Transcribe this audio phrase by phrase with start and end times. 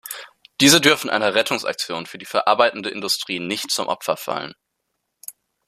[0.61, 4.55] Diese dürfen einer Rettungsaktion für die verarbeitende Industrie nicht zum Opfer fallen.